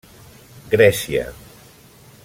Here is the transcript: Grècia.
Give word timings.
Grècia. 0.71 1.27